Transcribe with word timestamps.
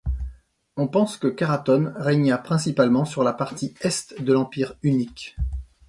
On 0.77 0.87
pense 0.87 1.15
que 1.17 1.27
Karaton 1.27 1.93
régna 1.95 2.39
principalement 2.39 3.05
sur 3.05 3.23
la 3.23 3.33
partie 3.33 3.75
est 3.81 4.19
de 4.19 4.33
l'Empire 4.33 4.73
hunnique. 4.81 5.35